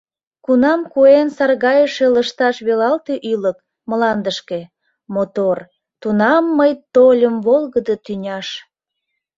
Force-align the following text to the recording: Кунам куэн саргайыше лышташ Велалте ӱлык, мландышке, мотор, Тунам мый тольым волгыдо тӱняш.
Кунам 0.45 0.81
куэн 0.91 1.27
саргайыше 1.37 2.05
лышташ 2.13 2.55
Велалте 2.67 3.15
ӱлык, 3.31 3.57
мландышке, 3.89 4.61
мотор, 5.13 5.57
Тунам 6.01 6.43
мый 6.57 6.71
тольым 6.93 7.35
волгыдо 7.45 7.95
тӱняш. 8.05 8.47